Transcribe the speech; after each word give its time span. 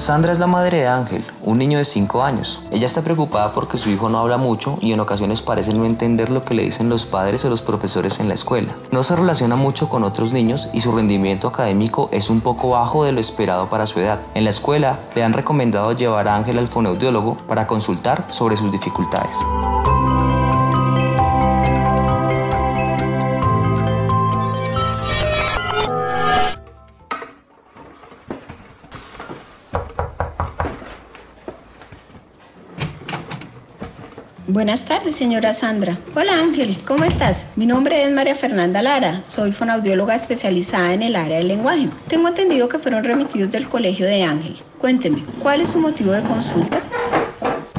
Sandra 0.00 0.32
es 0.32 0.38
la 0.38 0.46
madre 0.46 0.78
de 0.78 0.88
Ángel, 0.88 1.22
un 1.42 1.58
niño 1.58 1.76
de 1.76 1.84
5 1.84 2.22
años. 2.22 2.62
Ella 2.70 2.86
está 2.86 3.02
preocupada 3.02 3.52
porque 3.52 3.76
su 3.76 3.90
hijo 3.90 4.08
no 4.08 4.18
habla 4.18 4.38
mucho 4.38 4.78
y 4.80 4.94
en 4.94 5.00
ocasiones 5.00 5.42
parece 5.42 5.74
no 5.74 5.84
entender 5.84 6.30
lo 6.30 6.42
que 6.42 6.54
le 6.54 6.62
dicen 6.62 6.88
los 6.88 7.04
padres 7.04 7.44
o 7.44 7.50
los 7.50 7.60
profesores 7.60 8.18
en 8.18 8.26
la 8.26 8.32
escuela. 8.32 8.74
No 8.92 9.02
se 9.02 9.14
relaciona 9.14 9.56
mucho 9.56 9.90
con 9.90 10.02
otros 10.02 10.32
niños 10.32 10.70
y 10.72 10.80
su 10.80 10.90
rendimiento 10.92 11.48
académico 11.48 12.08
es 12.12 12.30
un 12.30 12.40
poco 12.40 12.70
bajo 12.70 13.04
de 13.04 13.12
lo 13.12 13.20
esperado 13.20 13.68
para 13.68 13.86
su 13.86 14.00
edad. 14.00 14.20
En 14.32 14.44
la 14.44 14.50
escuela 14.50 15.00
le 15.14 15.22
han 15.22 15.34
recomendado 15.34 15.92
llevar 15.92 16.28
a 16.28 16.36
Ángel 16.36 16.58
al 16.58 16.68
fonoaudiólogo 16.68 17.36
para 17.46 17.66
consultar 17.66 18.24
sobre 18.30 18.56
sus 18.56 18.72
dificultades. 18.72 19.36
Buenas 34.52 34.84
tardes, 34.84 35.14
señora 35.14 35.52
Sandra. 35.52 35.96
Hola 36.16 36.40
Ángel, 36.40 36.76
¿cómo 36.84 37.04
estás? 37.04 37.52
Mi 37.54 37.66
nombre 37.66 38.02
es 38.02 38.10
María 38.10 38.34
Fernanda 38.34 38.82
Lara, 38.82 39.22
soy 39.22 39.52
fonaudióloga 39.52 40.16
especializada 40.16 40.92
en 40.92 41.02
el 41.02 41.14
área 41.14 41.38
del 41.38 41.46
lenguaje. 41.46 41.88
Tengo 42.08 42.26
entendido 42.26 42.68
que 42.68 42.80
fueron 42.80 43.04
remitidos 43.04 43.52
del 43.52 43.68
colegio 43.68 44.06
de 44.06 44.24
Ángel. 44.24 44.56
Cuénteme, 44.78 45.22
¿cuál 45.40 45.60
es 45.60 45.68
su 45.68 45.78
motivo 45.78 46.10
de 46.10 46.22
consulta? 46.22 46.80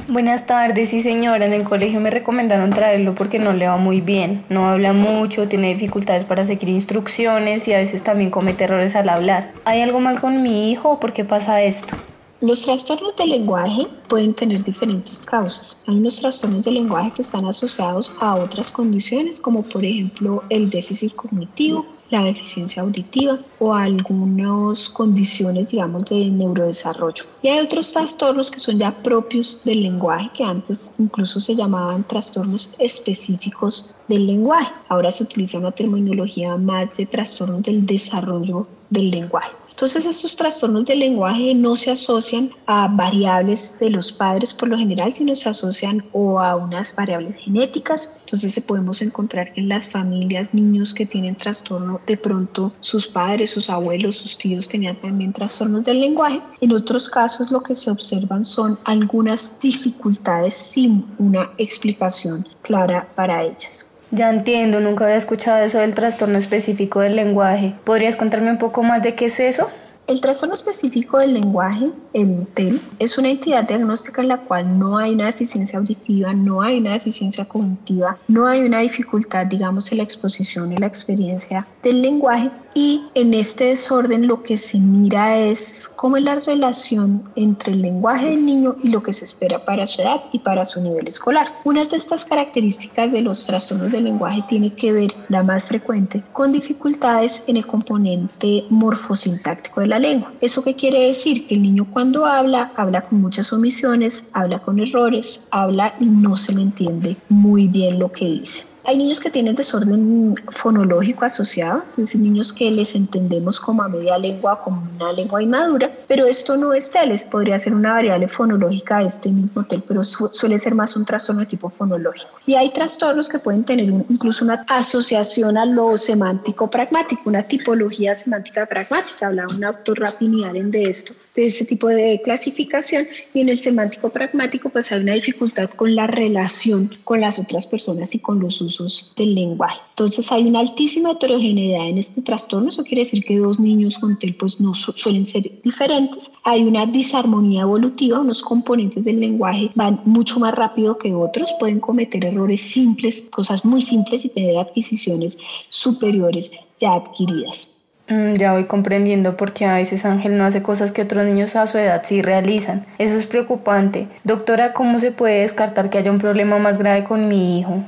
Buenas 0.08 0.47
tardes, 0.47 0.91
sí 0.91 1.02
señora, 1.02 1.45
en 1.45 1.52
el 1.52 1.66
colegio 1.66 2.00
me 2.00 2.09
recomendaron 2.09 2.69
traerlo 2.69 3.16
porque 3.16 3.38
no 3.38 3.52
le 3.52 3.67
va 3.67 3.75
muy 3.75 4.00
bien, 4.00 4.45
no 4.47 4.69
habla 4.69 4.94
mucho, 4.94 5.50
tiene 5.50 5.73
dificultades 5.73 6.23
para 6.23 6.45
seguir 6.45 6.69
instrucciones 6.69 7.67
y 7.67 7.73
a 7.73 7.80
veces 7.80 8.02
también 8.02 8.30
comete 8.30 8.63
errores 8.63 8.95
al 8.95 9.09
hablar. 9.09 9.52
¿Hay 9.66 9.81
algo 9.81 10.00
mal 10.00 10.22
con 10.22 10.41
mi 10.41 10.72
hijo 10.72 10.91
o 10.91 11.00
por 11.02 11.11
qué 11.11 11.25
pasa 11.25 11.61
esto? 11.61 11.97
Los 12.42 12.64
trastornos 12.64 13.16
del 13.16 13.30
lenguaje 13.30 13.88
pueden 14.08 14.34
tener 14.34 14.64
diferentes 14.64 15.28
causas. 15.28 15.84
Hay 15.86 15.95
unos 15.95 16.20
trastornos 16.20 16.64
del 16.64 16.73
lenguaje 16.73 17.11
que 17.16 17.22
están 17.22 17.45
asociados 17.45 18.11
a 18.20 18.34
otras 18.34 18.72
condiciones, 18.72 19.39
como 19.39 19.61
por 19.61 19.86
ejemplo 19.86 20.44
el 20.50 20.67
déficit 20.72 21.14
cognitivo, 21.14 21.86
la 22.09 22.23
deficiencia 22.23 22.81
auditiva 22.81 23.38
o 23.59 23.75
algunas 23.75 24.89
condiciones, 24.89 25.69
digamos, 25.69 26.06
de 26.06 26.25
neurodesarrollo. 26.31 27.25
Y 27.44 27.50
hay 27.50 27.59
otros 27.59 27.94
trastornos 27.94 28.50
que 28.50 28.59
son 28.59 28.80
ya 28.80 28.92
propios 28.92 29.64
del 29.64 29.84
lenguaje, 29.84 30.31
que 30.34 30.44
antes 30.44 30.95
incluso 30.97 31.39
se 31.39 31.56
llamaban 31.56 32.08
trastornos 32.08 32.73
específicos 32.80 33.94
del 34.08 34.25
lenguaje. 34.25 34.73
Ahora 34.89 35.12
se 35.12 35.25
utiliza 35.25 35.59
una 35.59 35.72
terminología 35.72 36.58
más 36.58 36.97
de 36.97 37.06
trastornos 37.06 37.62
del 37.62 37.85
desarrollo 37.85 38.66
del 38.90 39.12
lenguaje. 39.12 39.60
Entonces 39.81 40.06
estos 40.06 40.36
trastornos 40.36 40.86
del 40.86 41.00
lenguaje 41.00 41.56
no 41.56 41.75
se 41.75 41.90
asocian 41.90 42.52
a 42.68 42.88
variables 42.88 43.80
de 43.80 43.90
los 43.90 44.12
padres 44.12 44.53
por 44.53 44.69
lo 44.69 44.78
general, 44.78 45.12
sino 45.12 45.34
se 45.34 45.50
asocian 45.50 46.06
o 46.12 46.40
a 46.40 46.56
unas 46.56 46.96
variables 46.96 47.38
genéticas. 47.38 48.18
Entonces 48.20 48.53
se 48.53 48.62
podemos 48.62 49.02
encontrar 49.02 49.52
que 49.52 49.59
en 49.59 49.70
las 49.70 49.90
familias 49.90 50.53
niños 50.53 50.94
que 50.94 51.08
tienen 51.08 51.36
trastorno, 51.36 52.00
de 52.06 52.16
pronto 52.16 52.74
sus 52.80 53.08
padres, 53.08 53.50
sus 53.50 53.72
abuelos, 53.72 54.18
sus 54.18 54.38
tíos 54.38 54.70
tenían 54.70 55.02
también 55.02 55.34
trastornos 55.34 55.84
del 55.84 56.00
lenguaje. 56.00 56.44
En 56.62 56.74
otros 56.74 57.09
casos 57.09 57.52
lo 57.52 57.64
que 57.64 57.74
se 57.74 57.90
observan 57.90 58.46
son 58.46 58.78
algunas 58.84 59.59
dificultades 59.59 60.53
sin 60.53 61.08
una 61.18 61.53
explicación 61.58 62.47
clara 62.62 63.09
para 63.16 63.44
ellas. 63.44 63.91
Ya 64.13 64.29
entiendo, 64.29 64.81
nunca 64.81 65.05
había 65.05 65.16
escuchado 65.16 65.63
eso 65.63 65.79
del 65.79 65.95
trastorno 65.95 66.38
específico 66.38 66.99
del 66.99 67.16
lenguaje. 67.16 67.73
¿Podrías 67.85 68.17
contarme 68.17 68.51
un 68.51 68.57
poco 68.57 68.83
más 68.83 69.01
de 69.01 69.16
qué 69.16 69.25
es 69.25 69.39
eso? 69.39 69.72
El 70.11 70.19
trastorno 70.19 70.55
específico 70.55 71.19
del 71.19 71.35
lenguaje, 71.35 71.89
el 72.11 72.45
TEL, 72.47 72.81
es 72.99 73.17
una 73.17 73.29
entidad 73.29 73.66
diagnóstica 73.66 74.22
en 74.22 74.27
la 74.27 74.41
cual 74.41 74.77
no 74.77 74.97
hay 74.97 75.13
una 75.13 75.27
deficiencia 75.27 75.79
auditiva, 75.79 76.33
no 76.33 76.61
hay 76.61 76.79
una 76.79 76.91
deficiencia 76.91 77.45
cognitiva, 77.45 78.17
no 78.27 78.45
hay 78.45 78.59
una 78.59 78.79
dificultad, 78.79 79.45
digamos, 79.45 79.89
en 79.94 79.99
la 79.99 80.03
exposición 80.03 80.73
y 80.73 80.75
la 80.75 80.88
experiencia 80.88 81.66
del 81.81 82.01
lenguaje. 82.01 82.51
Y 82.73 83.03
en 83.16 83.33
este 83.33 83.66
desorden 83.66 84.27
lo 84.27 84.44
que 84.44 84.57
se 84.57 84.79
mira 84.79 85.38
es 85.38 85.89
cómo 85.94 86.16
es 86.16 86.23
la 86.23 86.35
relación 86.35 87.23
entre 87.35 87.73
el 87.73 87.81
lenguaje 87.81 88.28
del 88.28 88.45
niño 88.45 88.78
y 88.81 88.89
lo 88.89 89.03
que 89.03 89.11
se 89.11 89.25
espera 89.25 89.66
para 89.66 89.85
su 89.85 90.01
edad 90.01 90.23
y 90.31 90.39
para 90.39 90.63
su 90.63 90.81
nivel 90.81 91.05
escolar. 91.05 91.51
Una 91.66 91.83
de 91.83 91.97
estas 91.97 92.23
características 92.23 93.11
de 93.11 93.22
los 93.22 93.45
trastornos 93.45 93.91
del 93.91 94.05
lenguaje 94.05 94.43
tiene 94.47 94.73
que 94.73 94.93
ver, 94.93 95.13
la 95.28 95.43
más 95.43 95.66
frecuente, 95.66 96.23
con 96.31 96.53
dificultades 96.53 97.43
en 97.47 97.57
el 97.57 97.67
componente 97.67 98.66
morfosintáctico 98.69 99.81
de 99.81 99.88
la 99.88 100.00
lengua. 100.01 100.34
¿Eso 100.41 100.63
qué 100.63 100.75
quiere 100.75 101.07
decir? 101.07 101.47
Que 101.47 101.56
el 101.56 101.62
niño 101.62 101.88
cuando 101.89 102.25
habla, 102.25 102.73
habla 102.75 103.01
con 103.03 103.22
muchas 103.22 103.53
omisiones, 103.53 104.31
habla 104.34 104.59
con 104.59 104.79
errores, 104.79 105.47
habla 105.51 105.95
y 106.00 106.06
no 106.06 106.35
se 106.35 106.53
le 106.53 106.62
entiende 106.62 107.16
muy 107.29 107.67
bien 107.67 108.00
lo 108.00 108.11
que 108.11 108.25
dice. 108.25 108.71
Hay 108.84 108.97
niños 108.97 109.19
que 109.19 109.30
tienen 109.30 109.56
desorden 109.56 110.36
fonológico 110.50 111.25
asociado, 111.25 111.84
es 111.86 111.96
decir, 111.96 112.19
niños 112.19 112.52
que 112.52 112.72
les 112.72 112.96
entendemos 112.96 113.59
como 113.59 113.84
a 113.84 113.88
media 113.88 114.18
lengua, 114.18 114.64
como 114.64 114.81
una 114.96 115.14
lengua 115.14 115.42
inmadura, 115.42 115.92
pero 116.08 116.25
esto 116.25 116.58
no 116.58 116.74
es 116.74 116.90
teles, 116.90 117.25
podría 117.25 117.59
ser 117.59 117.75
una 117.75 117.94
variable 117.94 118.28
fonológica 118.28 119.00
de 119.00 119.06
este 119.06 119.30
mismo 119.30 119.64
tel, 119.66 119.84
pero 119.88 120.03
suele 120.03 120.58
ser 120.58 120.74
más 120.74 120.96
un 120.96 121.06
trastorno 121.06 121.41
de 121.41 121.47
tipo 121.47 121.70
fonológico. 121.70 122.31
Y 122.46 122.56
hay 122.56 122.72
trastornos 122.72 123.30
que 123.30 123.40
pueden 123.40 123.64
tener 123.64 123.86
incluso 123.86 124.44
una 124.46 124.66
asociación 124.68 125.58
a 125.58 125.66
lo 125.66 125.97
semántico 125.97 126.70
pragmático, 126.70 127.22
una 127.25 127.44
tipología 127.44 128.16
semántica 128.16 128.66
pragmática, 128.66 129.28
hablaba 129.28 129.53
un 129.56 129.64
autor 129.64 130.00
Rapini 130.00 130.44
Allen 130.44 130.72
de 130.72 130.84
esto, 130.84 131.14
de 131.36 131.46
ese 131.46 131.66
tipo 131.66 131.88
de 131.88 132.22
clasificación 132.24 133.08
y 133.34 133.42
en 133.42 133.50
el 133.50 133.58
semántico 133.58 134.09
pragmático 134.09 134.69
pues 134.69 134.92
hay 134.92 135.02
una 135.02 135.14
dificultad 135.14 135.69
con 135.69 135.96
la 135.96 136.08
relación 136.08 136.94
con 137.03 137.22
las 137.22 137.40
otras 137.40 137.68
personas 137.68 138.14
y 138.16 138.19
con 138.19 138.40
los 138.40 138.62
usos 138.62 139.14
del 139.18 139.36
lenguaje. 139.36 139.80
Entonces 139.91 140.31
hay 140.31 140.44
una 140.44 140.59
altísima 140.59 141.12
heterogeneidad 141.12 141.88
en 141.88 141.97
este 141.97 142.22
trastorno, 142.22 142.70
eso 142.70 142.84
quiere 142.84 143.02
decir 143.02 143.24
que 143.24 143.38
dos 143.38 143.59
niños 143.59 144.00
con 144.00 144.18
TEL 144.18 144.36
pues 144.36 144.59
no 144.59 144.74
suelen 144.74 145.25
ser 145.25 145.44
diferentes. 145.64 146.31
Hay 146.44 146.64
una 146.64 146.86
disarmonía 146.86 147.62
evolutiva, 147.62 148.20
unos 148.20 148.41
componentes 148.41 149.06
del 149.06 149.20
lenguaje 149.20 149.72
van 149.75 150.02
mucho 150.06 150.40
más 150.40 150.53
rápido 150.53 150.97
que 150.97 151.14
otros, 151.14 151.53
pueden 151.59 151.80
cometer 151.80 152.25
errores 152.25 152.62
simples, 152.62 153.30
cosas 153.31 153.64
muy 153.64 153.81
simples 153.81 154.25
y 154.25 154.30
tener 154.30 154.58
adquisiciones 154.58 155.38
superiores 155.70 156.52
ya 156.78 156.94
adquiridas. 156.94 157.81
Mm, 158.11 158.33
ya 158.33 158.51
voy 158.51 158.66
comprendiendo 158.66 159.38
porque 159.38 159.66
a 159.66 159.75
veces 159.75 160.03
Ángel 160.03 160.38
no 160.38 160.44
hace 160.44 160.61
cosas 160.61 160.91
que 160.91 161.01
otros 161.01 161.25
niños 161.25 161.55
a 161.55 161.66
su 161.66 161.77
edad 161.77 162.01
sí 162.03 162.22
realizan. 162.22 162.85
Eso 162.97 163.17
es 163.17 163.25
preocupante. 163.25 164.09
Doctora, 164.25 164.73
¿cómo 164.73 164.99
se 164.99 165.13
puede 165.13 165.41
descartar 165.41 165.90
que 165.90 165.97
haya 165.97 166.11
un 166.11 166.17
problema 166.19 166.59
más 166.59 166.78
grave 166.78 167.05
con 167.05 167.29
mi 167.29 167.58
hijo? 167.58 167.84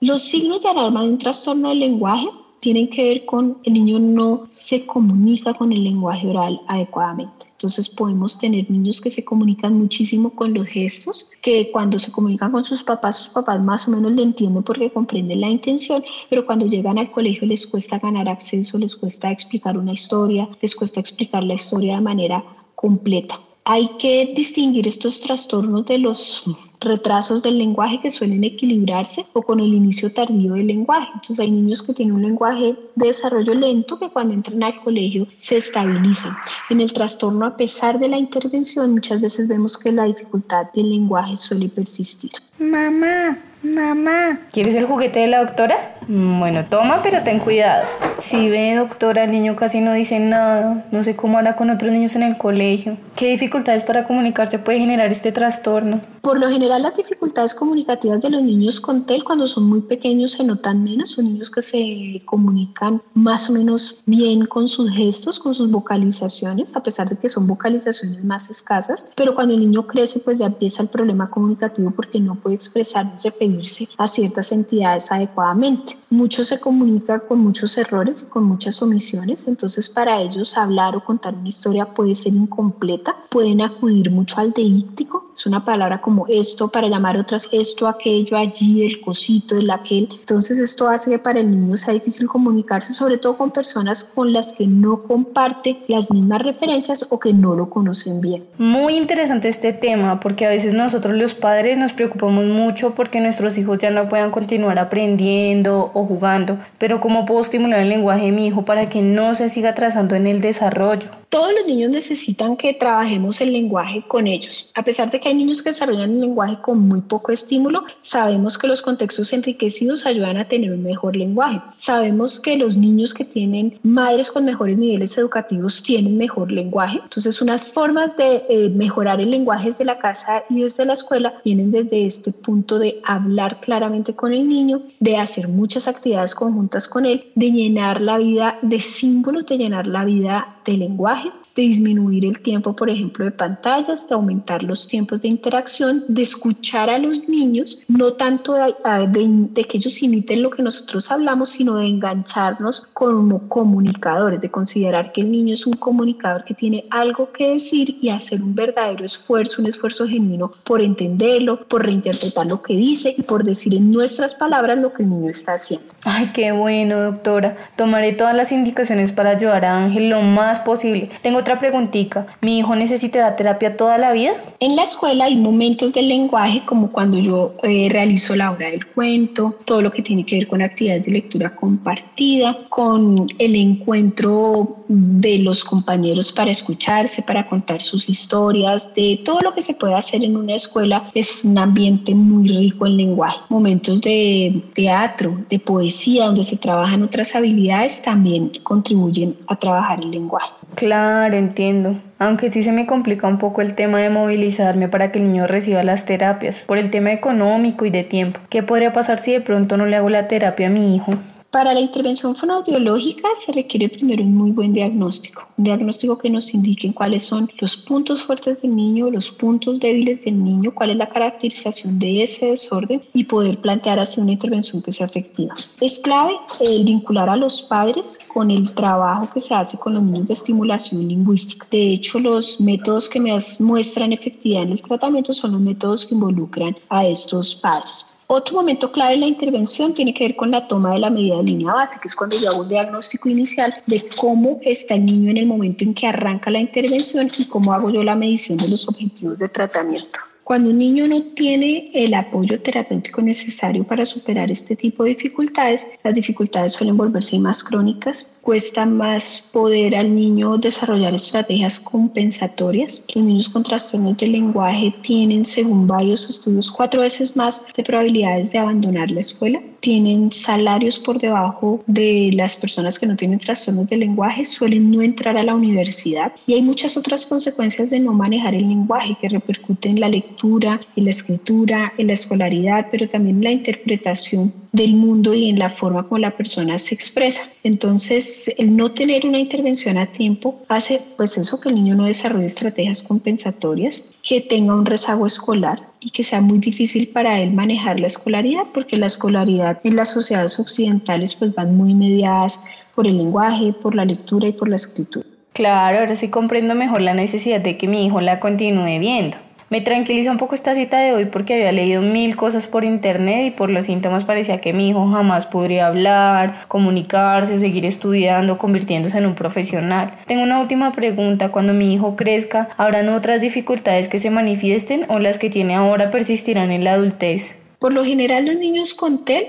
Los 0.00 0.22
signos 0.22 0.64
de 0.64 0.70
alarma 0.70 1.04
de 1.04 1.10
un 1.10 1.18
trastorno 1.18 1.68
del 1.68 1.78
lenguaje 1.78 2.26
tienen 2.60 2.88
que 2.88 3.08
ver 3.08 3.24
con 3.24 3.58
el 3.62 3.72
niño 3.72 4.00
no 4.00 4.48
se 4.50 4.84
comunica 4.84 5.54
con 5.54 5.70
el 5.70 5.84
lenguaje 5.84 6.26
oral 6.26 6.60
adecuadamente. 6.66 7.46
Entonces 7.58 7.88
podemos 7.88 8.38
tener 8.38 8.70
niños 8.70 9.00
que 9.00 9.10
se 9.10 9.24
comunican 9.24 9.76
muchísimo 9.76 10.30
con 10.30 10.54
los 10.54 10.68
gestos, 10.68 11.28
que 11.42 11.72
cuando 11.72 11.98
se 11.98 12.12
comunican 12.12 12.52
con 12.52 12.62
sus 12.62 12.84
papás, 12.84 13.16
sus 13.16 13.30
papás 13.30 13.60
más 13.60 13.88
o 13.88 13.90
menos 13.90 14.12
le 14.12 14.22
entienden 14.22 14.62
porque 14.62 14.92
comprenden 14.92 15.40
la 15.40 15.50
intención, 15.50 16.04
pero 16.30 16.46
cuando 16.46 16.66
llegan 16.66 16.98
al 16.98 17.10
colegio 17.10 17.48
les 17.48 17.66
cuesta 17.66 17.98
ganar 17.98 18.28
acceso, 18.28 18.78
les 18.78 18.94
cuesta 18.94 19.32
explicar 19.32 19.76
una 19.76 19.92
historia, 19.92 20.48
les 20.62 20.76
cuesta 20.76 21.00
explicar 21.00 21.42
la 21.42 21.54
historia 21.54 21.96
de 21.96 22.00
manera 22.00 22.44
completa. 22.76 23.40
Hay 23.64 23.88
que 23.98 24.32
distinguir 24.36 24.86
estos 24.86 25.20
trastornos 25.20 25.84
de 25.84 25.98
los 25.98 26.44
retrasos 26.80 27.42
del 27.42 27.58
lenguaje 27.58 28.00
que 28.00 28.10
suelen 28.10 28.44
equilibrarse 28.44 29.26
o 29.32 29.42
con 29.42 29.60
el 29.60 29.74
inicio 29.74 30.12
tardío 30.12 30.54
del 30.54 30.66
lenguaje. 30.66 31.08
Entonces 31.14 31.40
hay 31.40 31.50
niños 31.50 31.82
que 31.82 31.94
tienen 31.94 32.14
un 32.14 32.22
lenguaje 32.22 32.76
de 32.94 33.06
desarrollo 33.06 33.54
lento 33.54 33.98
que 33.98 34.10
cuando 34.10 34.34
entran 34.34 34.62
al 34.62 34.78
colegio 34.80 35.26
se 35.34 35.56
estabilizan. 35.56 36.36
En 36.70 36.80
el 36.80 36.92
trastorno, 36.92 37.46
a 37.46 37.56
pesar 37.56 37.98
de 37.98 38.08
la 38.08 38.18
intervención, 38.18 38.92
muchas 38.92 39.20
veces 39.20 39.48
vemos 39.48 39.76
que 39.76 39.92
la 39.92 40.04
dificultad 40.04 40.72
del 40.72 40.90
lenguaje 40.90 41.36
suele 41.36 41.68
persistir. 41.68 42.32
Mamá, 42.58 43.38
Mamá, 43.62 44.38
¿quieres 44.52 44.74
el 44.76 44.86
juguete 44.86 45.20
de 45.20 45.26
la 45.26 45.44
doctora? 45.44 45.97
Mm, 46.08 46.38
bueno, 46.38 46.64
toma, 46.68 47.00
pero 47.02 47.22
ten 47.22 47.38
cuidado. 47.38 47.86
Si 48.18 48.48
ve, 48.48 48.76
doctora, 48.76 49.24
el 49.24 49.30
niño 49.30 49.54
casi 49.56 49.82
no 49.82 49.92
dice 49.92 50.18
nada. 50.18 50.86
No 50.90 51.04
sé 51.04 51.14
cómo 51.14 51.36
hará 51.36 51.54
con 51.54 51.68
otros 51.68 51.92
niños 51.92 52.16
en 52.16 52.22
el 52.22 52.38
colegio. 52.38 52.96
¿Qué 53.14 53.26
dificultades 53.26 53.84
para 53.84 54.04
comunicarse 54.04 54.58
puede 54.58 54.78
generar 54.78 55.12
este 55.12 55.32
trastorno? 55.32 56.00
Por 56.22 56.40
lo 56.40 56.48
general, 56.48 56.82
las 56.82 56.96
dificultades 56.96 57.54
comunicativas 57.54 58.22
de 58.22 58.30
los 58.30 58.42
niños 58.42 58.80
con 58.80 59.04
TEL 59.04 59.22
cuando 59.22 59.46
son 59.46 59.68
muy 59.68 59.82
pequeños 59.82 60.32
se 60.32 60.44
notan 60.44 60.82
menos. 60.82 61.10
Son 61.10 61.26
niños 61.26 61.50
que 61.50 61.60
se 61.60 62.22
comunican 62.24 63.02
más 63.12 63.50
o 63.50 63.52
menos 63.52 64.02
bien 64.06 64.46
con 64.46 64.66
sus 64.66 64.90
gestos, 64.90 65.38
con 65.38 65.52
sus 65.52 65.70
vocalizaciones, 65.70 66.74
a 66.74 66.82
pesar 66.82 67.08
de 67.08 67.18
que 67.18 67.28
son 67.28 67.46
vocalizaciones 67.46 68.24
más 68.24 68.48
escasas. 68.48 69.04
Pero 69.14 69.34
cuando 69.34 69.52
el 69.52 69.60
niño 69.60 69.86
crece, 69.86 70.20
pues 70.20 70.38
ya 70.38 70.46
empieza 70.46 70.82
el 70.82 70.88
problema 70.88 71.30
comunicativo 71.30 71.90
porque 71.90 72.18
no 72.18 72.34
puede 72.34 72.56
expresar 72.56 73.12
y 73.18 73.22
referirse 73.22 73.88
a 73.98 74.06
ciertas 74.06 74.52
entidades 74.52 75.12
adecuadamente. 75.12 75.97
Mucho 76.10 76.44
se 76.44 76.60
comunica 76.60 77.20
con 77.20 77.40
muchos 77.40 77.76
errores 77.78 78.22
y 78.22 78.30
con 78.30 78.44
muchas 78.44 78.80
omisiones, 78.82 79.46
entonces 79.46 79.88
para 79.88 80.20
ellos 80.20 80.56
hablar 80.56 80.96
o 80.96 81.04
contar 81.04 81.34
una 81.34 81.48
historia 81.48 81.86
puede 81.94 82.14
ser 82.14 82.34
incompleta, 82.34 83.16
pueden 83.28 83.60
acudir 83.60 84.10
mucho 84.10 84.40
al 84.40 84.52
deíctico, 84.52 85.28
es 85.38 85.46
una 85.46 85.64
palabra 85.64 86.00
como 86.00 86.26
esto 86.26 86.68
para 86.68 86.88
llamar 86.88 87.16
otras 87.16 87.48
esto, 87.52 87.86
aquello, 87.86 88.36
allí, 88.36 88.84
el 88.84 89.00
cosito, 89.00 89.56
el 89.56 89.70
aquel. 89.70 90.08
Entonces 90.10 90.58
esto 90.58 90.88
hace 90.88 91.12
que 91.12 91.18
para 91.20 91.38
el 91.38 91.48
niño 91.48 91.76
sea 91.76 91.94
difícil 91.94 92.26
comunicarse, 92.26 92.92
sobre 92.92 93.18
todo 93.18 93.36
con 93.36 93.52
personas 93.52 94.02
con 94.02 94.32
las 94.32 94.54
que 94.54 94.66
no 94.66 95.04
comparte 95.04 95.78
las 95.86 96.10
mismas 96.10 96.42
referencias 96.42 97.06
o 97.10 97.20
que 97.20 97.32
no 97.32 97.54
lo 97.54 97.70
conocen 97.70 98.20
bien. 98.20 98.46
Muy 98.58 98.96
interesante 98.96 99.48
este 99.48 99.72
tema 99.72 100.18
porque 100.18 100.44
a 100.44 100.48
veces 100.48 100.74
nosotros 100.74 101.14
los 101.14 101.34
padres 101.34 101.78
nos 101.78 101.92
preocupamos 101.92 102.44
mucho 102.44 102.96
porque 102.96 103.20
nuestros 103.20 103.56
hijos 103.58 103.78
ya 103.78 103.90
no 103.90 104.08
puedan 104.08 104.32
continuar 104.32 104.80
aprendiendo 104.80 105.87
o 105.94 106.04
jugando, 106.04 106.58
pero 106.78 107.00
¿cómo 107.00 107.26
puedo 107.26 107.40
estimular 107.40 107.80
el 107.80 107.88
lenguaje 107.88 108.26
de 108.26 108.32
mi 108.32 108.46
hijo 108.46 108.64
para 108.64 108.86
que 108.86 109.02
no 109.02 109.34
se 109.34 109.48
siga 109.48 109.70
atrasando 109.70 110.14
en 110.14 110.26
el 110.26 110.40
desarrollo? 110.40 111.08
Todos 111.28 111.52
los 111.52 111.66
niños 111.66 111.90
necesitan 111.90 112.56
que 112.56 112.72
trabajemos 112.72 113.40
el 113.42 113.52
lenguaje 113.52 114.02
con 114.08 114.26
ellos. 114.26 114.72
A 114.74 114.82
pesar 114.82 115.10
de 115.10 115.20
que 115.20 115.28
hay 115.28 115.34
niños 115.34 115.62
que 115.62 115.70
desarrollan 115.70 116.10
el 116.10 116.20
lenguaje 116.20 116.56
con 116.62 116.80
muy 116.80 117.02
poco 117.02 117.32
estímulo, 117.32 117.84
sabemos 118.00 118.56
que 118.56 118.66
los 118.66 118.80
contextos 118.80 119.32
enriquecidos 119.34 120.06
ayudan 120.06 120.38
a 120.38 120.48
tener 120.48 120.72
un 120.72 120.82
mejor 120.82 121.16
lenguaje. 121.16 121.60
Sabemos 121.74 122.40
que 122.40 122.56
los 122.56 122.76
niños 122.76 123.12
que 123.12 123.24
tienen 123.24 123.78
madres 123.82 124.30
con 124.30 124.46
mejores 124.46 124.78
niveles 124.78 125.18
educativos 125.18 125.82
tienen 125.82 126.16
mejor 126.16 126.50
lenguaje. 126.50 127.00
Entonces, 127.02 127.42
unas 127.42 127.62
formas 127.64 128.16
de 128.16 128.44
eh, 128.48 128.70
mejorar 128.70 129.20
el 129.20 129.30
lenguaje 129.30 129.66
desde 129.66 129.84
la 129.84 129.98
casa 129.98 130.44
y 130.48 130.62
desde 130.62 130.86
la 130.86 130.94
escuela 130.94 131.34
vienen 131.44 131.70
desde 131.70 132.06
este 132.06 132.32
punto 132.32 132.78
de 132.78 133.00
hablar 133.04 133.60
claramente 133.60 134.14
con 134.14 134.32
el 134.32 134.48
niño, 134.48 134.82
de 134.98 135.18
hacer 135.18 135.48
muchas 135.48 135.77
actividades 135.86 136.34
conjuntas 136.34 136.88
con 136.88 137.06
él, 137.06 137.30
de 137.34 137.52
llenar 137.52 138.00
la 138.00 138.18
vida 138.18 138.58
de 138.62 138.80
símbolos, 138.80 139.46
de 139.46 139.58
llenar 139.58 139.86
la 139.86 140.04
vida 140.04 140.56
de 140.64 140.72
lenguaje 140.72 141.30
de 141.58 141.64
disminuir 141.64 142.24
el 142.24 142.38
tiempo, 142.38 142.76
por 142.76 142.88
ejemplo, 142.88 143.24
de 143.24 143.32
pantallas, 143.32 144.08
de 144.08 144.14
aumentar 144.14 144.62
los 144.62 144.86
tiempos 144.86 145.20
de 145.20 145.26
interacción, 145.26 146.04
de 146.06 146.22
escuchar 146.22 146.88
a 146.88 147.00
los 147.00 147.28
niños, 147.28 147.80
no 147.88 148.12
tanto 148.12 148.54
de, 148.54 149.64
que 149.64 149.76
ellos 149.76 150.00
imiten 150.04 150.40
lo 150.40 150.50
que 150.50 150.62
nosotros 150.62 151.10
hablamos, 151.10 151.48
sino 151.48 151.74
de 151.74 151.86
engancharnos 151.86 152.86
como 152.92 153.48
comunicadores, 153.48 154.40
de 154.40 154.48
considerar 154.50 155.10
que 155.10 155.22
el 155.22 155.32
niño 155.32 155.54
es 155.54 155.66
un 155.66 155.72
comunicador 155.72 156.44
que 156.44 156.54
tiene 156.54 156.84
algo 156.90 157.32
que 157.32 157.54
decir 157.54 157.98
y 158.00 158.10
hacer 158.10 158.40
un 158.40 158.54
verdadero 158.54 159.04
esfuerzo, 159.04 159.60
un 159.60 159.66
esfuerzo 159.66 160.06
genuino 160.06 160.52
por 160.62 160.80
entenderlo, 160.80 161.66
por 161.66 161.84
reinterpretar 161.84 162.46
lo 162.46 162.62
que 162.62 162.76
dice 162.76 163.16
y 163.18 163.22
por 163.22 163.42
decir 163.42 163.74
en 163.74 163.90
nuestras 163.90 164.36
palabras 164.36 164.78
lo 164.78 164.92
que 164.92 165.02
el 165.02 165.10
niño 165.10 165.28
está 165.28 165.54
haciendo. 165.54 165.86
Ay, 166.04 166.30
qué 166.32 166.52
bueno, 166.52 167.00
doctora. 167.00 167.56
Tomaré 167.76 168.12
todas 168.12 168.36
las 168.36 168.52
indicaciones 168.52 169.10
para 169.10 169.30
ayudar 169.30 169.64
a 169.64 169.82
Ángel 169.82 170.08
lo 170.08 170.22
más 170.22 170.60
posible. 170.60 171.10
Tengo 171.20 171.42
otra 171.48 171.58
preguntita. 171.58 172.26
¿Mi 172.42 172.58
hijo 172.58 172.76
necesitará 172.76 173.34
terapia 173.34 173.74
toda 173.74 173.96
la 173.96 174.12
vida? 174.12 174.32
En 174.60 174.76
la 174.76 174.82
escuela 174.82 175.24
hay 175.24 175.36
momentos 175.36 175.94
del 175.94 176.08
lenguaje 176.08 176.62
como 176.66 176.92
cuando 176.92 177.18
yo 177.18 177.54
eh, 177.62 177.88
realizo 177.90 178.36
la 178.36 178.50
hora 178.50 178.70
del 178.70 178.86
cuento, 178.86 179.54
todo 179.64 179.80
lo 179.80 179.90
que 179.90 180.02
tiene 180.02 180.26
que 180.26 180.36
ver 180.36 180.46
con 180.46 180.60
actividades 180.60 181.06
de 181.06 181.12
lectura 181.12 181.54
compartida, 181.54 182.68
con 182.68 183.26
el 183.38 183.56
encuentro 183.56 184.84
de 184.88 185.38
los 185.38 185.64
compañeros 185.64 186.32
para 186.32 186.50
escucharse, 186.50 187.22
para 187.22 187.46
contar 187.46 187.80
sus 187.80 188.10
historias, 188.10 188.94
de 188.94 189.22
todo 189.24 189.40
lo 189.40 189.54
que 189.54 189.62
se 189.62 189.72
puede 189.72 189.94
hacer 189.94 190.22
en 190.22 190.36
una 190.36 190.54
escuela. 190.54 191.10
Es 191.14 191.46
un 191.46 191.56
ambiente 191.56 192.14
muy 192.14 192.46
rico 192.48 192.86
en 192.86 192.98
lenguaje. 192.98 193.38
Momentos 193.48 194.02
de 194.02 194.62
teatro, 194.74 195.38
de 195.48 195.58
poesía, 195.58 196.26
donde 196.26 196.42
se 196.42 196.58
trabajan 196.58 197.02
otras 197.02 197.34
habilidades, 197.34 198.02
también 198.02 198.52
contribuyen 198.62 199.34
a 199.46 199.56
trabajar 199.56 200.00
el 200.02 200.10
lenguaje. 200.10 200.57
Claro, 200.78 201.36
entiendo. 201.36 201.98
Aunque 202.20 202.52
sí 202.52 202.62
se 202.62 202.70
me 202.70 202.86
complica 202.86 203.26
un 203.26 203.38
poco 203.38 203.62
el 203.62 203.74
tema 203.74 203.98
de 203.98 204.10
movilizarme 204.10 204.88
para 204.88 205.10
que 205.10 205.18
el 205.18 205.24
niño 205.24 205.48
reciba 205.48 205.82
las 205.82 206.04
terapias, 206.04 206.60
por 206.60 206.78
el 206.78 206.90
tema 206.90 207.10
económico 207.10 207.84
y 207.84 207.90
de 207.90 208.04
tiempo. 208.04 208.38
¿Qué 208.48 208.62
podría 208.62 208.92
pasar 208.92 209.18
si 209.18 209.32
de 209.32 209.40
pronto 209.40 209.76
no 209.76 209.86
le 209.86 209.96
hago 209.96 210.08
la 210.08 210.28
terapia 210.28 210.68
a 210.68 210.70
mi 210.70 210.94
hijo? 210.94 211.14
Para 211.50 211.72
la 211.72 211.80
intervención 211.80 212.36
fonoaudiológica 212.36 213.28
se 213.34 213.52
requiere 213.52 213.88
primero 213.88 214.22
un 214.22 214.36
muy 214.36 214.50
buen 214.50 214.74
diagnóstico, 214.74 215.48
un 215.56 215.64
diagnóstico 215.64 216.18
que 216.18 216.28
nos 216.28 216.52
indique 216.52 216.92
cuáles 216.92 217.22
son 217.22 217.50
los 217.58 217.74
puntos 217.74 218.22
fuertes 218.22 218.60
del 218.60 218.76
niño, 218.76 219.10
los 219.10 219.30
puntos 219.30 219.80
débiles 219.80 220.22
del 220.22 220.44
niño, 220.44 220.74
cuál 220.74 220.90
es 220.90 220.98
la 220.98 221.08
caracterización 221.08 221.98
de 221.98 222.22
ese 222.22 222.50
desorden 222.50 223.02
y 223.14 223.24
poder 223.24 223.62
plantear 223.62 223.98
así 223.98 224.20
una 224.20 224.32
intervención 224.32 224.82
que 224.82 224.92
sea 224.92 225.06
efectiva. 225.06 225.54
Es 225.80 226.00
clave 226.00 226.34
el 226.60 226.84
vincular 226.84 227.30
a 227.30 227.36
los 227.36 227.62
padres 227.62 228.28
con 228.30 228.50
el 228.50 228.70
trabajo 228.74 229.32
que 229.32 229.40
se 229.40 229.54
hace 229.54 229.78
con 229.78 229.94
los 229.94 230.02
niños 230.02 230.26
de 230.26 230.34
estimulación 230.34 231.08
lingüística. 231.08 231.66
De 231.70 231.94
hecho, 231.94 232.18
los 232.18 232.60
métodos 232.60 233.08
que 233.08 233.20
me 233.20 233.34
muestran 233.60 234.12
efectividad 234.12 234.64
en 234.64 234.72
el 234.72 234.82
tratamiento 234.82 235.32
son 235.32 235.52
los 235.52 235.62
métodos 235.62 236.04
que 236.04 236.14
involucran 236.14 236.76
a 236.90 237.06
estos 237.06 237.54
padres. 237.54 238.17
Otro 238.30 238.56
momento 238.56 238.92
clave 238.92 239.14
en 239.14 239.20
la 239.20 239.26
intervención 239.26 239.94
tiene 239.94 240.12
que 240.12 240.24
ver 240.24 240.36
con 240.36 240.50
la 240.50 240.68
toma 240.68 240.92
de 240.92 240.98
la 240.98 241.08
medida 241.08 241.38
de 241.38 241.44
línea 241.44 241.72
base, 241.72 241.98
que 241.98 242.08
es 242.08 242.14
cuando 242.14 242.38
yo 242.38 242.50
hago 242.50 242.60
un 242.60 242.68
diagnóstico 242.68 243.30
inicial 243.30 243.74
de 243.86 244.06
cómo 244.18 244.60
está 244.60 244.96
el 244.96 245.06
niño 245.06 245.30
en 245.30 245.38
el 245.38 245.46
momento 245.46 245.82
en 245.82 245.94
que 245.94 246.06
arranca 246.06 246.50
la 246.50 246.58
intervención 246.58 247.30
y 247.38 247.46
cómo 247.46 247.72
hago 247.72 247.88
yo 247.88 248.04
la 248.04 248.14
medición 248.14 248.58
de 248.58 248.68
los 248.68 248.86
objetivos 248.86 249.38
de 249.38 249.48
tratamiento. 249.48 250.18
Cuando 250.48 250.70
un 250.70 250.78
niño 250.78 251.06
no 251.06 251.22
tiene 251.22 251.90
el 251.92 252.14
apoyo 252.14 252.58
terapéutico 252.62 253.20
necesario 253.20 253.84
para 253.84 254.06
superar 254.06 254.50
este 254.50 254.76
tipo 254.76 255.04
de 255.04 255.10
dificultades, 255.10 255.98
las 256.02 256.14
dificultades 256.14 256.72
suelen 256.72 256.96
volverse 256.96 257.38
más 257.38 257.62
crónicas, 257.62 258.38
cuesta 258.40 258.86
más 258.86 259.50
poder 259.52 259.94
al 259.94 260.14
niño 260.14 260.56
desarrollar 260.56 261.12
estrategias 261.12 261.78
compensatorias. 261.78 263.04
Los 263.14 263.24
niños 263.26 263.50
con 263.50 263.62
trastornos 263.62 264.16
del 264.16 264.32
lenguaje 264.32 264.94
tienen, 265.02 265.44
según 265.44 265.86
varios 265.86 266.30
estudios, 266.30 266.70
cuatro 266.70 267.02
veces 267.02 267.36
más 267.36 267.66
de 267.76 267.84
probabilidades 267.84 268.50
de 268.50 268.58
abandonar 268.58 269.10
la 269.10 269.20
escuela 269.20 269.60
tienen 269.80 270.32
salarios 270.32 270.98
por 270.98 271.18
debajo 271.18 271.82
de 271.86 272.30
las 272.34 272.56
personas 272.56 272.98
que 272.98 273.06
no 273.06 273.16
tienen 273.16 273.38
trastornos 273.38 273.88
del 273.88 274.00
lenguaje, 274.00 274.44
suelen 274.44 274.90
no 274.90 275.02
entrar 275.02 275.36
a 275.36 275.42
la 275.42 275.54
universidad. 275.54 276.32
Y 276.46 276.54
hay 276.54 276.62
muchas 276.62 276.96
otras 276.96 277.26
consecuencias 277.26 277.90
de 277.90 278.00
no 278.00 278.12
manejar 278.12 278.54
el 278.54 278.68
lenguaje 278.68 279.16
que 279.20 279.28
repercuten 279.28 279.92
en 279.92 280.00
la 280.00 280.08
lectura, 280.08 280.80
en 280.96 281.04
la 281.04 281.10
escritura, 281.10 281.92
en 281.96 282.08
la 282.08 282.12
escolaridad, 282.12 282.86
pero 282.90 283.08
también 283.08 283.36
en 283.36 283.44
la 283.44 283.50
interpretación 283.52 284.52
del 284.72 284.94
mundo 284.94 285.34
y 285.34 285.48
en 285.48 285.58
la 285.58 285.70
forma 285.70 286.04
como 286.04 286.18
la 286.18 286.36
persona 286.36 286.78
se 286.78 286.94
expresa. 286.94 287.42
Entonces, 287.62 288.52
el 288.58 288.76
no 288.76 288.92
tener 288.92 289.26
una 289.26 289.38
intervención 289.38 289.98
a 289.98 290.06
tiempo 290.06 290.60
hace 290.68 291.00
pues 291.16 291.38
eso 291.38 291.60
que 291.60 291.70
el 291.70 291.76
niño 291.76 291.94
no 291.94 292.04
desarrolle 292.04 292.46
estrategias 292.46 293.02
compensatorias, 293.02 294.12
que 294.22 294.40
tenga 294.40 294.74
un 294.74 294.86
rezago 294.86 295.26
escolar 295.26 295.88
y 296.00 296.10
que 296.10 296.22
sea 296.22 296.40
muy 296.40 296.58
difícil 296.58 297.08
para 297.08 297.40
él 297.40 297.52
manejar 297.52 297.98
la 297.98 298.06
escolaridad, 298.06 298.64
porque 298.72 298.96
la 298.96 299.06
escolaridad 299.06 299.80
en 299.84 299.96
las 299.96 300.12
sociedades 300.12 300.58
occidentales 300.60 301.34
pues 301.34 301.54
van 301.54 301.76
muy 301.76 301.94
mediadas 301.94 302.64
por 302.94 303.06
el 303.06 303.16
lenguaje, 303.16 303.72
por 303.72 303.94
la 303.94 304.04
lectura 304.04 304.48
y 304.48 304.52
por 304.52 304.68
la 304.68 304.76
escritura. 304.76 305.26
Claro, 305.52 305.98
ahora 305.98 306.14
sí 306.14 306.30
comprendo 306.30 306.74
mejor 306.74 307.00
la 307.00 307.14
necesidad 307.14 307.60
de 307.60 307.76
que 307.76 307.88
mi 307.88 308.06
hijo 308.06 308.20
la 308.20 308.38
continúe 308.38 309.00
viendo. 309.00 309.36
Me 309.70 309.82
tranquiliza 309.82 310.30
un 310.30 310.38
poco 310.38 310.54
esta 310.54 310.74
cita 310.74 310.98
de 310.98 311.12
hoy 311.12 311.26
porque 311.26 311.52
había 311.52 311.72
leído 311.72 312.00
mil 312.00 312.36
cosas 312.36 312.66
por 312.66 312.84
internet 312.84 313.48
y 313.48 313.50
por 313.50 313.68
los 313.68 313.84
síntomas 313.84 314.24
parecía 314.24 314.62
que 314.62 314.72
mi 314.72 314.88
hijo 314.88 315.06
jamás 315.10 315.44
podría 315.44 315.88
hablar, 315.88 316.54
comunicarse 316.68 317.58
seguir 317.58 317.84
estudiando, 317.84 318.56
convirtiéndose 318.56 319.18
en 319.18 319.26
un 319.26 319.34
profesional. 319.34 320.12
Tengo 320.26 320.42
una 320.42 320.60
última 320.60 320.92
pregunta. 320.92 321.50
Cuando 321.50 321.74
mi 321.74 321.92
hijo 321.92 322.16
crezca, 322.16 322.68
¿habrán 322.78 323.10
otras 323.10 323.42
dificultades 323.42 324.08
que 324.08 324.18
se 324.18 324.30
manifiesten 324.30 325.04
o 325.08 325.18
las 325.18 325.38
que 325.38 325.50
tiene 325.50 325.74
ahora 325.74 326.10
persistirán 326.10 326.70
en 326.70 326.84
la 326.84 326.94
adultez? 326.94 327.66
Por 327.78 327.92
lo 327.92 328.06
general 328.06 328.46
los 328.46 328.56
niños 328.56 328.94
con 328.94 329.18
TEL 329.18 329.48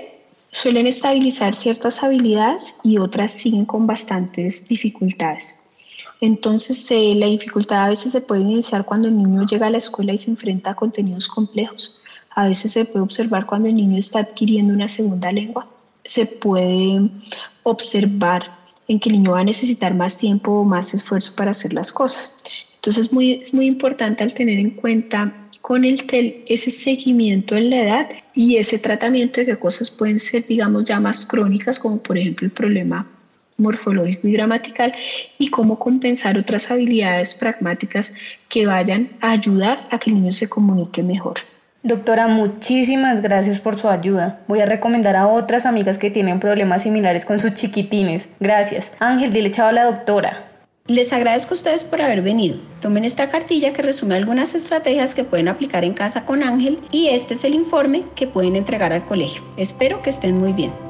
suelen 0.50 0.86
estabilizar 0.86 1.54
ciertas 1.54 2.04
habilidades 2.04 2.74
y 2.84 2.98
otras 2.98 3.32
siguen 3.32 3.64
con 3.64 3.86
bastantes 3.86 4.68
dificultades. 4.68 5.62
Entonces, 6.20 6.86
la 7.16 7.26
dificultad 7.26 7.84
a 7.84 7.88
veces 7.88 8.12
se 8.12 8.20
puede 8.20 8.42
iniciar 8.42 8.84
cuando 8.84 9.08
el 9.08 9.16
niño 9.16 9.46
llega 9.46 9.66
a 9.66 9.70
la 9.70 9.78
escuela 9.78 10.12
y 10.12 10.18
se 10.18 10.30
enfrenta 10.30 10.72
a 10.72 10.74
contenidos 10.74 11.28
complejos, 11.28 12.02
a 12.30 12.46
veces 12.46 12.72
se 12.72 12.84
puede 12.84 13.02
observar 13.02 13.46
cuando 13.46 13.68
el 13.68 13.76
niño 13.76 13.96
está 13.96 14.20
adquiriendo 14.20 14.72
una 14.72 14.88
segunda 14.88 15.32
lengua. 15.32 15.66
Se 16.04 16.26
puede 16.26 17.10
observar 17.62 18.58
en 18.86 19.00
que 19.00 19.08
el 19.08 19.16
niño 19.16 19.32
va 19.32 19.40
a 19.40 19.44
necesitar 19.44 19.94
más 19.94 20.16
tiempo 20.18 20.52
o 20.52 20.64
más 20.64 20.94
esfuerzo 20.94 21.34
para 21.36 21.52
hacer 21.52 21.72
las 21.72 21.92
cosas. 21.92 22.36
Entonces 22.74 23.12
muy, 23.12 23.32
es 23.32 23.52
muy 23.52 23.66
importante 23.66 24.22
al 24.22 24.32
tener 24.34 24.58
en 24.58 24.70
cuenta 24.70 25.48
con 25.60 25.84
el 25.84 26.04
TEL 26.04 26.44
ese 26.46 26.70
seguimiento 26.70 27.54
en 27.56 27.70
la 27.70 27.82
edad 27.82 28.08
y 28.34 28.56
ese 28.56 28.78
tratamiento 28.78 29.40
de 29.40 29.46
qué 29.46 29.56
cosas 29.56 29.90
pueden 29.90 30.18
ser, 30.18 30.46
digamos, 30.46 30.84
ya 30.84 30.98
más 31.00 31.26
crónicas, 31.26 31.78
como 31.78 31.98
por 31.98 32.16
ejemplo 32.16 32.46
el 32.46 32.52
problema 32.52 33.06
morfológico 33.60 34.26
y 34.26 34.32
gramatical, 34.32 34.92
y 35.38 35.48
cómo 35.48 35.78
compensar 35.78 36.38
otras 36.38 36.70
habilidades 36.70 37.34
pragmáticas 37.34 38.14
que 38.48 38.66
vayan 38.66 39.10
a 39.20 39.30
ayudar 39.30 39.86
a 39.90 39.98
que 39.98 40.10
el 40.10 40.16
niño 40.16 40.32
se 40.32 40.48
comunique 40.48 41.02
mejor. 41.02 41.40
Doctora, 41.82 42.28
muchísimas 42.28 43.22
gracias 43.22 43.58
por 43.58 43.74
su 43.78 43.88
ayuda. 43.88 44.40
Voy 44.48 44.60
a 44.60 44.66
recomendar 44.66 45.16
a 45.16 45.28
otras 45.28 45.64
amigas 45.64 45.96
que 45.96 46.10
tienen 46.10 46.38
problemas 46.38 46.82
similares 46.82 47.24
con 47.24 47.40
sus 47.40 47.54
chiquitines. 47.54 48.28
Gracias. 48.38 48.92
Ángel, 48.98 49.32
dile 49.32 49.50
chao 49.50 49.68
a 49.68 49.72
la 49.72 49.84
doctora. 49.84 50.50
Les 50.86 51.12
agradezco 51.12 51.54
a 51.54 51.56
ustedes 51.56 51.84
por 51.84 52.02
haber 52.02 52.20
venido. 52.20 52.58
Tomen 52.80 53.04
esta 53.04 53.30
cartilla 53.30 53.72
que 53.72 53.80
resume 53.80 54.16
algunas 54.16 54.54
estrategias 54.54 55.14
que 55.14 55.24
pueden 55.24 55.48
aplicar 55.48 55.84
en 55.84 55.94
casa 55.94 56.26
con 56.26 56.42
Ángel 56.42 56.80
y 56.90 57.08
este 57.08 57.34
es 57.34 57.44
el 57.44 57.54
informe 57.54 58.02
que 58.14 58.26
pueden 58.26 58.56
entregar 58.56 58.92
al 58.92 59.06
colegio. 59.06 59.42
Espero 59.56 60.02
que 60.02 60.10
estén 60.10 60.36
muy 60.36 60.52
bien. 60.52 60.89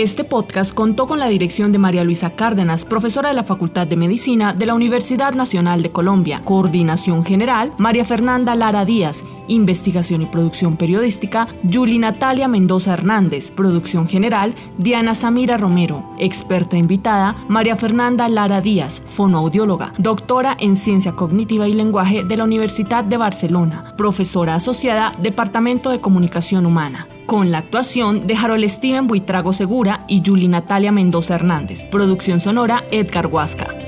Este 0.00 0.22
podcast 0.22 0.72
contó 0.72 1.08
con 1.08 1.18
la 1.18 1.26
dirección 1.26 1.72
de 1.72 1.78
María 1.80 2.04
Luisa 2.04 2.36
Cárdenas, 2.36 2.84
profesora 2.84 3.30
de 3.30 3.34
la 3.34 3.42
Facultad 3.42 3.84
de 3.84 3.96
Medicina 3.96 4.54
de 4.54 4.64
la 4.64 4.74
Universidad 4.74 5.34
Nacional 5.34 5.82
de 5.82 5.90
Colombia. 5.90 6.40
Coordinación 6.44 7.24
General, 7.24 7.72
María 7.78 8.04
Fernanda 8.04 8.54
Lara 8.54 8.84
Díaz. 8.84 9.24
Investigación 9.48 10.22
y 10.22 10.26
producción 10.26 10.76
periodística, 10.76 11.48
Yuli 11.64 11.98
Natalia 11.98 12.46
Mendoza 12.46 12.94
Hernández. 12.94 13.50
Producción 13.50 14.06
General, 14.06 14.54
Diana 14.78 15.16
Samira 15.16 15.56
Romero. 15.56 16.08
Experta 16.16 16.76
invitada, 16.76 17.34
María 17.48 17.74
Fernanda 17.74 18.28
Lara 18.28 18.60
Díaz, 18.60 19.02
fonoaudióloga, 19.04 19.94
doctora 19.98 20.56
en 20.60 20.76
Ciencia 20.76 21.16
Cognitiva 21.16 21.66
y 21.66 21.72
Lenguaje 21.72 22.22
de 22.22 22.36
la 22.36 22.44
Universidad 22.44 23.02
de 23.02 23.16
Barcelona, 23.16 23.94
profesora 23.96 24.54
asociada, 24.54 25.12
Departamento 25.20 25.90
de 25.90 26.00
Comunicación 26.00 26.66
Humana 26.66 27.08
con 27.28 27.50
la 27.50 27.58
actuación 27.58 28.22
de 28.22 28.34
Harold 28.34 28.66
Steven 28.70 29.06
Buitrago 29.06 29.52
Segura 29.52 30.06
y 30.08 30.22
Julie 30.24 30.48
Natalia 30.48 30.92
Mendoza 30.92 31.34
Hernández. 31.34 31.84
Producción 31.84 32.40
sonora 32.40 32.82
Edgar 32.90 33.26
Huasca. 33.26 33.87